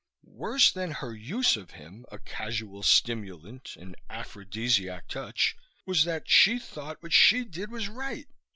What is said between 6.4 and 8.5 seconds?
thought what she did was right.